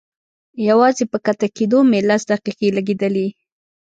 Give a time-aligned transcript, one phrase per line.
[0.69, 3.27] يوازې په کښته کېدو مې لس دقيقې لګېدلې.